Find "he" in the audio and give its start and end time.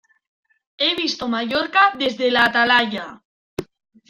0.79-0.95